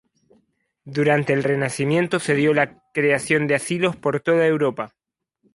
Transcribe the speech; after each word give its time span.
Durante 0.85 1.31
el 1.31 1.43
Renacimiento 1.43 2.17
se 2.19 2.33
dio 2.33 2.55
la 2.55 2.81
creación 2.91 3.45
de 3.45 3.53
asilos 3.53 3.95
por 3.95 4.19
toda 4.19 4.47
Europa. 4.47 4.95